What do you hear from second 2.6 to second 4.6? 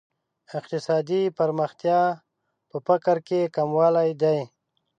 په فقر کې کموالی دی.